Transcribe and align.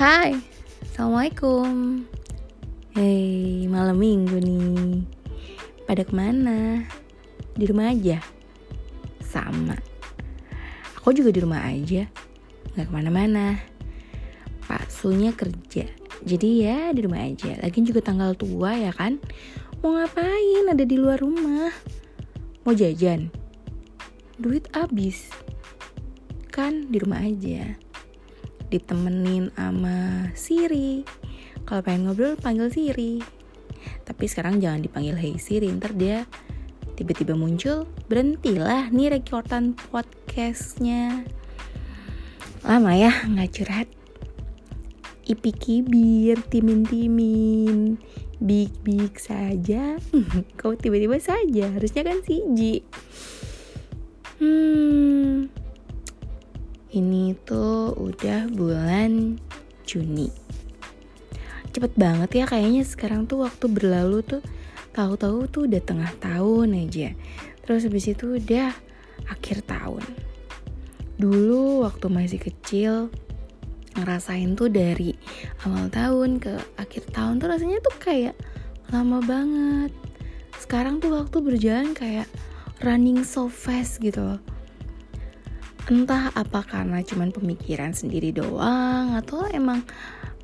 Hai, 0.00 0.32
Assalamualaikum. 0.80 2.00
Hei, 2.96 3.68
malam 3.68 4.00
minggu 4.00 4.40
nih. 4.40 5.04
Pada 5.84 6.08
ke 6.08 6.16
mana? 6.16 6.88
Di 7.52 7.68
rumah 7.68 7.92
aja? 7.92 8.16
Sama. 9.20 9.76
Aku 10.96 11.12
juga 11.12 11.28
di 11.28 11.44
rumah 11.44 11.68
aja. 11.68 12.08
Gak 12.80 12.88
ke 12.88 12.92
mana-mana. 12.96 13.60
Pak 14.64 14.88
Sunya 14.88 15.36
kerja. 15.36 15.84
Jadi 16.24 16.64
ya 16.64 16.96
di 16.96 17.04
rumah 17.04 17.20
aja. 17.20 17.60
Lagian 17.60 17.84
juga 17.84 18.00
tanggal 18.00 18.32
tua 18.32 18.80
ya 18.80 18.96
kan? 18.96 19.20
Mau 19.84 20.00
ngapain 20.00 20.64
ada 20.64 20.88
di 20.88 20.96
luar 20.96 21.20
rumah? 21.20 21.76
Mau 22.64 22.72
jajan? 22.72 23.28
Duit 24.40 24.64
abis 24.72 25.28
Kan 26.48 26.88
di 26.88 26.96
rumah 26.96 27.20
aja 27.20 27.89
ditemenin 28.70 29.50
sama 29.58 30.30
Siri. 30.38 31.02
Kalau 31.66 31.82
pengen 31.82 32.08
ngobrol 32.08 32.38
panggil 32.38 32.70
Siri. 32.70 33.20
Tapi 34.06 34.24
sekarang 34.30 34.62
jangan 34.62 34.80
dipanggil 34.80 35.18
Hey 35.18 35.36
Siri 35.36 35.68
ntar 35.74 35.92
dia 35.98 36.24
tiba-tiba 36.94 37.32
muncul 37.32 37.88
berhentilah 38.06 38.92
nih 38.92 39.18
rekordan 39.18 39.74
podcastnya. 39.90 41.26
Lama 42.62 42.92
ya 42.94 43.12
nggak 43.26 43.50
curhat. 43.50 43.88
Ipi 45.26 45.50
kibir 45.54 46.38
timin-timin. 46.50 47.98
Big 48.40 48.72
big 48.86 49.18
saja. 49.20 50.00
Kau 50.60 50.76
tiba-tiba 50.78 51.18
saja? 51.20 51.72
Harusnya 51.72 52.02
kan 52.06 52.22
Ji. 52.24 52.84
Hmm 54.40 55.59
ini 56.90 57.38
tuh 57.46 57.94
udah 57.94 58.50
bulan 58.50 59.38
Juni. 59.86 60.26
Cepet 61.70 61.94
banget 61.94 62.30
ya 62.42 62.44
kayaknya 62.50 62.82
sekarang 62.82 63.30
tuh 63.30 63.46
waktu 63.46 63.70
berlalu 63.70 64.26
tuh 64.26 64.42
tahu-tahu 64.90 65.46
tuh 65.46 65.70
udah 65.70 65.82
tengah 65.82 66.10
tahun 66.18 66.74
aja. 66.86 67.14
Terus 67.62 67.86
habis 67.86 68.10
itu 68.10 68.42
udah 68.42 68.74
akhir 69.30 69.62
tahun. 69.70 70.02
Dulu 71.14 71.86
waktu 71.86 72.06
masih 72.10 72.42
kecil 72.42 73.14
ngerasain 73.94 74.58
tuh 74.58 74.70
dari 74.70 75.14
awal 75.62 75.86
tahun 75.90 76.42
ke 76.42 76.58
akhir 76.74 77.14
tahun 77.14 77.38
tuh 77.38 77.48
rasanya 77.54 77.78
tuh 77.86 77.94
kayak 78.02 78.34
lama 78.90 79.22
banget. 79.22 79.94
Sekarang 80.58 80.98
tuh 80.98 81.14
waktu 81.14 81.38
berjalan 81.38 81.94
kayak 81.94 82.26
running 82.82 83.22
so 83.22 83.46
fast 83.46 84.02
gitu 84.02 84.18
loh 84.22 84.40
entah 85.90 86.30
apa 86.38 86.62
karena 86.62 87.02
cuman 87.02 87.34
pemikiran 87.34 87.90
sendiri 87.90 88.30
doang 88.30 89.18
atau 89.18 89.42
emang 89.50 89.82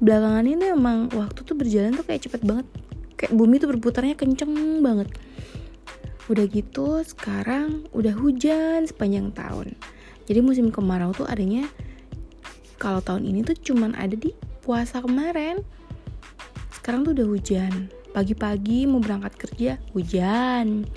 belakangan 0.02 0.42
ini 0.42 0.74
emang 0.74 1.06
waktu 1.14 1.46
tuh 1.46 1.54
berjalan 1.54 1.94
tuh 1.94 2.02
kayak 2.02 2.26
cepet 2.26 2.42
banget. 2.42 2.66
Kayak 3.14 3.32
bumi 3.38 3.62
tuh 3.62 3.70
berputarnya 3.70 4.18
kenceng 4.18 4.82
banget. 4.82 5.08
Udah 6.26 6.44
gitu 6.50 6.98
sekarang 7.06 7.86
udah 7.94 8.10
hujan 8.18 8.90
sepanjang 8.90 9.30
tahun. 9.30 9.78
Jadi 10.26 10.42
musim 10.42 10.74
kemarau 10.74 11.14
tuh 11.14 11.30
adanya 11.30 11.70
kalau 12.82 12.98
tahun 12.98 13.30
ini 13.30 13.46
tuh 13.46 13.54
cuman 13.54 13.94
ada 13.94 14.18
di 14.18 14.34
puasa 14.66 14.98
kemarin. 14.98 15.62
Sekarang 16.74 17.06
tuh 17.06 17.14
udah 17.14 17.26
hujan. 17.30 17.86
Pagi-pagi 18.10 18.90
mau 18.90 18.98
berangkat 18.98 19.38
kerja 19.38 19.78
hujan 19.94 20.90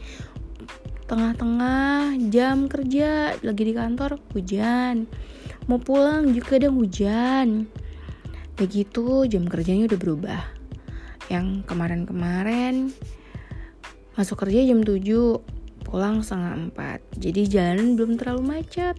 tengah-tengah 1.09 2.21
jam 2.29 2.69
kerja 2.69 3.33
lagi 3.41 3.63
di 3.65 3.73
kantor 3.73 4.21
hujan. 4.29 5.09
Mau 5.65 5.81
pulang 5.81 6.29
juga 6.37 6.61
ada 6.61 6.69
hujan. 6.69 7.65
Begitu 8.53 9.25
jam 9.25 9.49
kerjanya 9.49 9.89
udah 9.89 9.99
berubah. 9.99 10.41
Yang 11.33 11.65
kemarin-kemarin 11.65 12.93
masuk 14.13 14.45
kerja 14.45 14.61
jam 14.69 14.85
7 14.85 15.01
pulang 15.81 16.21
setengah 16.21 16.77
4 16.77 17.17
jadi 17.17 17.41
jalan 17.49 17.97
belum 17.97 18.21
terlalu 18.21 18.45
macet. 18.45 18.93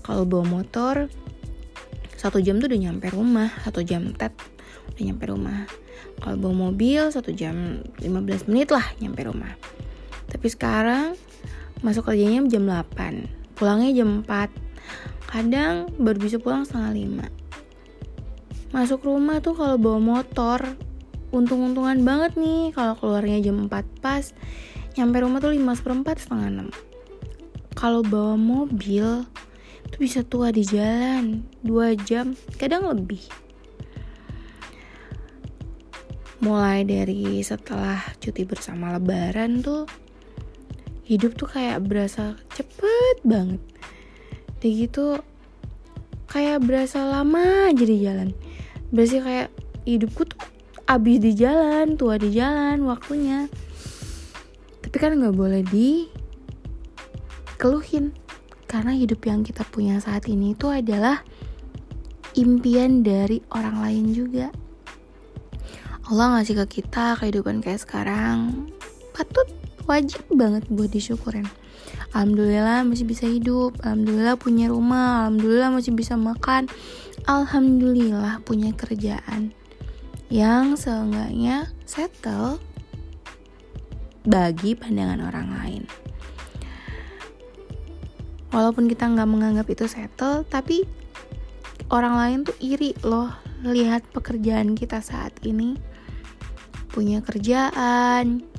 Kalau 0.00 0.24
bawa 0.24 0.48
motor 0.48 1.12
satu 2.16 2.40
jam 2.40 2.56
tuh 2.56 2.72
udah 2.72 2.80
nyampe 2.88 3.12
rumah 3.12 3.52
satu 3.60 3.84
jam 3.84 4.16
tet 4.16 4.32
udah 4.96 5.02
nyampe 5.04 5.28
rumah. 5.28 5.68
Kalau 6.24 6.40
bawa 6.40 6.72
mobil 6.72 7.04
satu 7.12 7.36
jam 7.36 7.84
15 8.00 8.48
menit 8.48 8.72
lah 8.72 8.86
nyampe 8.96 9.28
rumah 9.28 9.52
tapi 10.42 10.50
sekarang 10.50 11.14
masuk 11.86 12.10
kerjanya 12.10 12.42
jam 12.50 12.66
8 12.66 13.54
pulangnya 13.54 14.02
jam 14.02 14.26
4 14.26 14.50
kadang 15.30 15.86
baru 16.02 16.18
bisa 16.18 16.42
pulang 16.42 16.66
setengah 16.66 17.30
5 17.30 18.74
masuk 18.74 19.06
rumah 19.06 19.38
tuh 19.38 19.54
kalau 19.54 19.78
bawa 19.78 20.02
motor 20.02 20.74
untung-untungan 21.32 22.04
banget 22.04 22.36
nih 22.36 22.74
kalau 22.76 22.94
keluarnya 22.94 23.40
jam 23.40 23.66
4 23.66 24.04
pas. 24.04 24.36
Nyampe 24.92 25.24
rumah 25.24 25.40
tuh 25.40 25.56
5 25.56 25.78
seperempat 25.80 26.16
setengah 26.20 26.68
6 26.68 26.92
kalau 27.72 28.04
bawa 28.04 28.36
mobil 28.36 29.24
tuh 29.88 29.98
bisa 29.98 30.20
tua 30.20 30.52
di 30.52 30.60
jalan 30.60 31.48
2 31.64 31.96
jam 32.04 32.36
kadang 32.60 32.84
lebih. 32.84 33.24
Mulai 36.44 36.84
dari 36.84 37.40
setelah 37.40 38.02
cuti 38.20 38.44
bersama 38.44 38.92
lebaran 38.92 39.64
tuh 39.64 39.88
hidup 41.12 41.36
tuh 41.36 41.44
kayak 41.44 41.84
berasa 41.84 42.40
cepet 42.56 43.20
banget. 43.20 43.60
Dan 44.64 44.70
gitu 44.72 45.20
kayak 46.32 46.64
berasa 46.64 47.04
lama 47.04 47.68
aja 47.68 47.84
di 47.84 48.00
jalan. 48.00 48.32
Berarti 48.88 49.20
kayak 49.20 49.48
hidupku 49.84 50.24
tuh 50.24 50.40
abis 50.88 51.20
di 51.20 51.36
jalan 51.36 52.00
tua 52.00 52.16
di 52.16 52.32
jalan 52.32 52.88
waktunya. 52.88 53.52
Tapi 54.80 54.96
kan 54.96 55.20
nggak 55.20 55.36
boleh 55.36 55.60
di 55.68 56.08
keluhin 57.60 58.16
karena 58.64 58.96
hidup 58.96 59.20
yang 59.28 59.44
kita 59.44 59.68
punya 59.68 60.00
saat 60.00 60.24
ini 60.32 60.56
itu 60.56 60.72
adalah 60.72 61.20
impian 62.32 63.04
dari 63.04 63.44
orang 63.52 63.84
lain 63.84 64.06
juga. 64.16 64.48
Allah 66.08 66.40
ngasih 66.40 66.64
ke 66.64 66.80
kita 66.80 67.20
kehidupan 67.20 67.60
kayak 67.60 67.84
sekarang. 67.84 68.72
Patut 69.12 69.61
wajib 69.86 70.24
banget 70.32 70.66
buat 70.70 70.90
disyukurin. 70.90 71.46
Alhamdulillah 72.12 72.84
masih 72.84 73.08
bisa 73.08 73.24
hidup 73.24 73.80
Alhamdulillah 73.80 74.36
punya 74.36 74.68
rumah 74.68 75.24
Alhamdulillah 75.24 75.72
masih 75.72 75.96
bisa 75.96 76.12
makan 76.12 76.68
Alhamdulillah 77.24 78.44
punya 78.44 78.76
kerjaan 78.76 79.56
Yang 80.28 80.84
seenggaknya 80.84 81.72
settle 81.88 82.60
Bagi 84.28 84.76
pandangan 84.76 85.24
orang 85.24 85.48
lain. 85.56 85.82
Walaupun 88.52 88.92
kita 88.92 89.08
nggak 89.08 89.28
menganggap 89.28 89.66
itu 89.72 89.88
settle 89.88 90.44
Tapi 90.44 90.84
orang 91.88 92.14
lain 92.20 92.38
tuh 92.44 92.56
iri 92.60 92.92
loh 93.08 93.32
Lihat 93.62 94.10
pekerjaan 94.10 94.74
kita 94.74 94.98
saat 94.98 95.32
ini. 95.46 95.78
Punya 96.90 97.22
kerjaan 97.22 98.51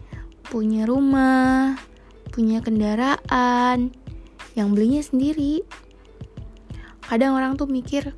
punya 0.54 0.86
rumah, 0.86 1.82
punya 2.30 2.62
kendaraan, 2.62 3.90
yang 4.54 4.78
belinya 4.78 5.02
sendiri. 5.02 5.66
Kadang 7.10 7.34
orang 7.34 7.58
tuh 7.58 7.66
mikir, 7.66 8.14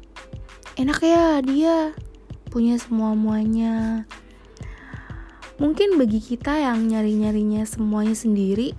enak 0.75 0.99
ya 0.99 1.39
dia 1.39 1.95
punya 2.51 2.75
semua-muanya. 2.75 4.03
Mungkin 5.63 5.95
bagi 5.95 6.19
kita 6.19 6.59
yang 6.59 6.83
nyari-nyarinya 6.91 7.63
semuanya 7.63 8.11
sendiri, 8.11 8.75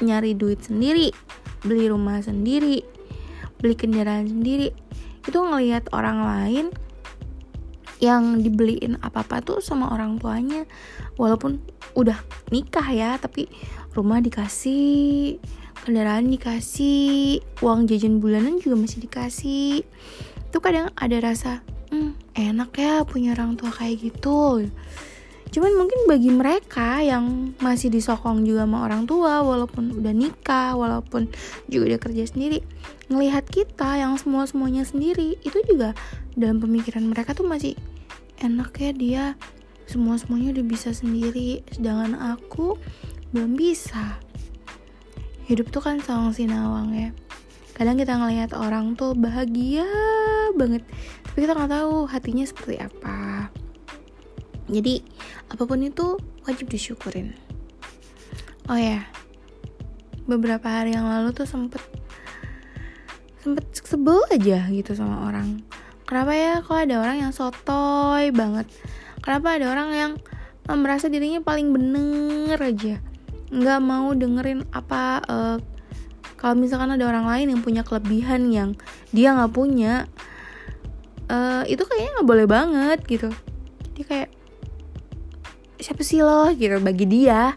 nyari 0.00 0.32
duit 0.32 0.64
sendiri, 0.64 1.12
beli 1.68 1.92
rumah 1.92 2.24
sendiri, 2.24 2.80
beli 3.60 3.76
kendaraan 3.76 4.24
sendiri, 4.24 4.72
itu 5.28 5.36
ngelihat 5.36 5.92
orang 5.92 6.24
lain 6.24 6.66
yang 8.02 8.44
dibeliin 8.44 9.00
apa-apa 9.00 9.40
tuh 9.40 9.58
sama 9.64 9.92
orang 9.92 10.20
tuanya. 10.20 10.68
Walaupun 11.16 11.60
udah 11.96 12.20
nikah 12.52 12.88
ya 12.92 13.16
tapi 13.16 13.48
rumah 13.96 14.20
dikasih 14.20 15.40
kendaraan 15.84 16.28
dikasih 16.28 17.40
uang 17.62 17.88
jajan 17.88 18.20
bulanan 18.20 18.60
juga 18.60 18.76
masih 18.76 19.00
dikasih. 19.06 19.86
Tuh 20.52 20.60
kadang 20.60 20.92
ada 20.96 21.16
rasa 21.20 21.64
hmm, 21.90 22.36
enak 22.36 22.70
ya 22.76 23.02
punya 23.08 23.32
orang 23.32 23.56
tua 23.56 23.72
kayak 23.72 24.12
gitu 24.12 24.68
cuman 25.54 25.72
mungkin 25.78 26.00
bagi 26.10 26.30
mereka 26.34 27.00
yang 27.02 27.54
masih 27.62 27.90
disokong 27.90 28.42
juga 28.42 28.66
sama 28.66 28.86
orang 28.86 29.06
tua 29.06 29.40
walaupun 29.46 29.94
udah 29.94 30.14
nikah 30.14 30.74
walaupun 30.74 31.30
juga 31.70 31.94
udah 31.94 32.00
kerja 32.02 32.24
sendiri 32.26 32.60
ngelihat 33.06 33.46
kita 33.46 34.02
yang 34.02 34.18
semua 34.18 34.50
semuanya 34.50 34.82
sendiri 34.82 35.38
itu 35.46 35.58
juga 35.66 35.94
dalam 36.34 36.58
pemikiran 36.58 37.06
mereka 37.06 37.32
tuh 37.32 37.46
masih 37.46 37.78
enak 38.42 38.74
ya 38.76 38.92
dia. 38.92 39.24
Semua 39.86 40.18
semuanya 40.18 40.50
udah 40.58 40.66
bisa 40.66 40.90
sendiri 40.90 41.62
sedangkan 41.70 42.18
aku 42.18 42.74
belum 43.30 43.54
bisa. 43.54 44.18
Hidup 45.46 45.70
tuh 45.70 45.78
kan 45.78 46.02
sawang 46.02 46.34
sinawang 46.34 46.90
ya. 46.90 47.10
Kadang 47.70 47.94
kita 47.94 48.18
ngelihat 48.18 48.50
orang 48.58 48.98
tuh 48.98 49.14
bahagia 49.14 49.86
banget 50.56 50.82
tapi 51.28 51.44
kita 51.44 51.52
nggak 51.52 51.68
tahu 51.76 52.08
hatinya 52.08 52.48
seperti 52.48 52.80
apa 52.80 53.52
jadi 54.66 55.02
apa 55.50 55.62
pun 55.66 55.82
itu 55.82 56.18
wajib 56.46 56.66
disyukurin. 56.70 57.34
Oh 58.66 58.78
ya 58.78 59.06
beberapa 60.26 60.66
hari 60.66 60.98
yang 60.98 61.06
lalu 61.06 61.30
tuh 61.30 61.46
sempet 61.46 61.78
sempet 63.40 63.62
sebel 63.78 64.26
aja 64.34 64.66
gitu 64.74 64.92
sama 64.98 65.30
orang. 65.30 65.62
Kenapa 66.06 66.32
ya? 66.34 66.52
Kok 66.62 66.86
ada 66.86 67.02
orang 67.02 67.16
yang 67.22 67.32
sotoy 67.34 68.30
banget? 68.34 68.66
Kenapa 69.22 69.58
ada 69.58 69.66
orang 69.70 69.88
yang 69.94 70.12
merasa 70.74 71.06
dirinya 71.06 71.42
paling 71.42 71.70
bener 71.70 72.58
aja? 72.58 72.98
Nggak 73.50 73.80
mau 73.82 74.10
dengerin 74.14 74.66
apa 74.74 75.22
uh, 75.26 75.58
kalau 76.34 76.58
misalkan 76.58 76.94
ada 76.94 77.06
orang 77.06 77.26
lain 77.26 77.54
yang 77.54 77.60
punya 77.62 77.82
kelebihan 77.86 78.50
yang 78.50 78.74
dia 79.14 79.34
nggak 79.34 79.54
punya 79.54 80.10
uh, 81.30 81.62
itu 81.66 81.82
kayaknya 81.86 82.10
nggak 82.18 82.28
boleh 82.28 82.46
banget 82.46 82.98
gitu. 83.06 83.30
Jadi 83.94 84.02
kayak 84.06 84.28
siapa 85.86 86.02
sih 86.02 86.18
lo 86.18 86.50
gitu 86.50 86.82
bagi 86.82 87.06
dia. 87.06 87.54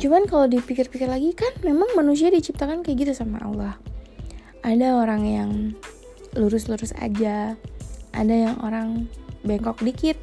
Cuman 0.00 0.24
kalau 0.24 0.48
dipikir-pikir 0.48 1.04
lagi 1.04 1.36
kan 1.36 1.52
memang 1.60 1.92
manusia 1.92 2.32
diciptakan 2.32 2.80
kayak 2.80 3.04
gitu 3.04 3.12
sama 3.12 3.44
Allah. 3.44 3.76
Ada 4.64 4.96
orang 4.96 5.22
yang 5.28 5.50
lurus-lurus 6.32 6.96
aja. 6.96 7.60
Ada 8.16 8.34
yang 8.48 8.56
orang 8.64 9.04
bengkok 9.44 9.84
dikit 9.84 10.16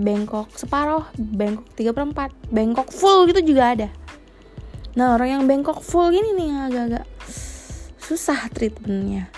bengkok 0.00 0.50
separoh 0.56 1.06
bengkok 1.14 1.68
tiga 1.76 1.92
perempat 1.94 2.34
bengkok 2.50 2.90
full 2.90 3.30
gitu 3.30 3.54
juga 3.54 3.78
ada. 3.78 3.88
Nah 4.98 5.14
orang 5.14 5.38
yang 5.38 5.42
bengkok 5.46 5.78
full 5.78 6.10
gini 6.10 6.34
nih 6.34 6.50
agak-agak 6.66 7.06
susah 8.02 8.50
treatmentnya. 8.50 9.30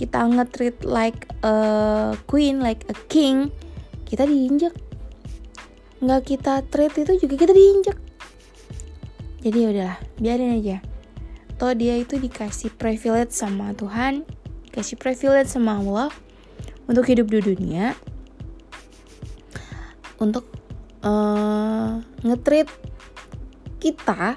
Kita 0.00 0.24
nge-treat 0.24 0.80
like 0.88 1.28
a 1.44 2.16
queen 2.24 2.64
like 2.64 2.88
a 2.88 2.96
king 3.12 3.52
kita 4.06 4.24
diinjek 4.24 4.85
nggak 6.02 6.22
kita 6.24 6.64
treat 6.68 6.92
itu 6.96 7.24
juga 7.24 7.34
kita 7.40 7.52
diinjek. 7.56 7.98
Jadi 9.46 9.58
ya 9.62 9.68
udahlah 9.70 9.98
biarin 10.18 10.58
aja. 10.58 10.76
Toh 11.56 11.72
dia 11.72 11.96
itu 11.96 12.20
dikasih 12.20 12.74
privilege 12.76 13.32
sama 13.32 13.72
Tuhan 13.72 14.28
dikasih 14.76 15.00
privilege 15.00 15.48
sama 15.48 15.80
Allah 15.80 16.12
untuk 16.84 17.08
hidup 17.08 17.32
di 17.32 17.40
dunia 17.40 17.96
untuk 20.20 20.44
uh, 21.00 21.96
ngetrit 22.20 22.68
kita 23.80 24.36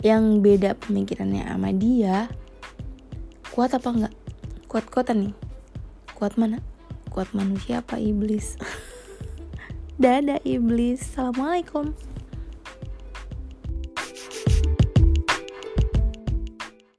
yang 0.00 0.40
beda 0.40 0.80
pemikirannya 0.80 1.44
sama 1.44 1.76
dia. 1.76 2.32
Kuat 3.52 3.76
apa 3.76 3.88
enggak 3.92 4.14
kuat 4.64 4.88
kuatan 4.88 5.28
nih. 5.28 5.34
Kuat 6.16 6.40
mana? 6.40 6.64
Kuat 7.12 7.36
manusia 7.36 7.84
apa 7.84 8.00
iblis 8.00 8.56
dadah 9.96 10.40
iblis. 10.44 11.00
Assalamualaikum 11.12 11.96